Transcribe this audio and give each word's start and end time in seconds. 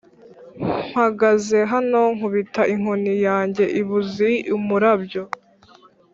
Mpagaze 0.89 1.57
hano 1.73 2.01
nkubita 2.15 2.61
inkoni 2.73 3.13
yanjye 3.27 3.63
i 3.79 3.81
Buzi-Umurabyo. 3.87 5.23